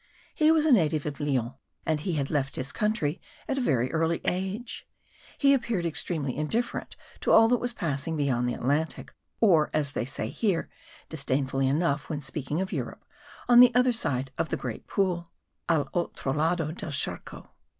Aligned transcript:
He 0.33 0.49
was 0.49 0.65
a 0.65 0.71
native 0.71 1.05
of 1.05 1.19
Lyons, 1.19 1.51
and 1.85 1.99
he 1.99 2.13
had 2.13 2.31
left 2.31 2.55
his 2.55 2.71
country 2.71 3.21
at 3.47 3.59
a 3.59 3.61
very 3.61 3.91
early 3.91 4.19
age. 4.25 4.87
He 5.37 5.53
appeared 5.53 5.85
extremely 5.85 6.35
indifferent 6.35 6.95
to 7.19 7.31
all 7.31 7.47
that 7.49 7.59
was 7.59 7.71
passing 7.73 8.17
beyond 8.17 8.49
the 8.49 8.55
Atlantic, 8.55 9.13
or, 9.41 9.69
as 9.75 9.91
they 9.91 10.05
say 10.05 10.29
here, 10.29 10.71
disdainfully 11.07 11.67
enough, 11.67 12.09
when 12.09 12.19
speaking 12.21 12.61
of 12.61 12.73
Europe, 12.73 13.05
on 13.47 13.59
the 13.59 13.71
other 13.75 13.91
side 13.93 14.31
of 14.39 14.49
the 14.49 14.57
great 14.57 14.87
pool 14.87 15.27
(al 15.69 15.87
otro 15.93 16.33
lado 16.33 16.71
del 16.71 16.89
charco). 16.91 17.49